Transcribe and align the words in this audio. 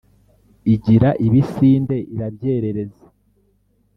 Igira 0.73 1.09
ibisinde 1.25 1.97
irabyerereza 2.13 3.05